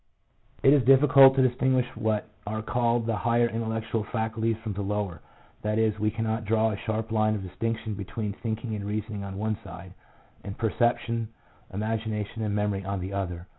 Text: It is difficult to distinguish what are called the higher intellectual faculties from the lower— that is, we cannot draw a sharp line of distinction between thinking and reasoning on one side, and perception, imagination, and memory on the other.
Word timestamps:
It 0.63 0.73
is 0.73 0.81
difficult 0.83 1.35
to 1.35 1.47
distinguish 1.47 1.85
what 1.95 2.27
are 2.47 2.63
called 2.63 3.05
the 3.05 3.17
higher 3.17 3.47
intellectual 3.47 4.03
faculties 4.05 4.57
from 4.63 4.73
the 4.73 4.81
lower— 4.81 5.21
that 5.61 5.77
is, 5.77 5.99
we 5.99 6.09
cannot 6.09 6.43
draw 6.45 6.71
a 6.71 6.75
sharp 6.75 7.11
line 7.11 7.35
of 7.35 7.43
distinction 7.47 7.93
between 7.93 8.33
thinking 8.33 8.73
and 8.73 8.83
reasoning 8.83 9.23
on 9.23 9.37
one 9.37 9.59
side, 9.63 9.93
and 10.43 10.57
perception, 10.57 11.27
imagination, 11.71 12.41
and 12.41 12.55
memory 12.55 12.83
on 12.83 12.99
the 12.99 13.13
other. 13.13 13.45